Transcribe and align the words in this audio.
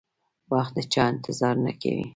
وخت 0.53 0.73
د 0.77 0.79
چا 0.93 1.03
انتظار 1.13 1.55
نه 1.65 1.73
کوي. 1.81 2.05